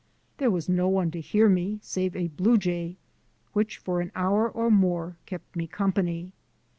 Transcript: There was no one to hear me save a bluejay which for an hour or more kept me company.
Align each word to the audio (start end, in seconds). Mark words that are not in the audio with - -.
There 0.39 0.49
was 0.49 0.67
no 0.67 0.87
one 0.89 1.11
to 1.11 1.21
hear 1.21 1.47
me 1.47 1.77
save 1.83 2.15
a 2.15 2.29
bluejay 2.29 2.97
which 3.53 3.77
for 3.77 4.01
an 4.01 4.11
hour 4.15 4.49
or 4.49 4.71
more 4.71 5.17
kept 5.27 5.55
me 5.55 5.67
company. 5.67 6.31